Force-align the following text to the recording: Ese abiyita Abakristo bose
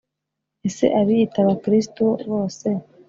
Ese 0.67 0.85
abiyita 0.99 1.37
Abakristo 1.41 2.03
bose 2.29 2.67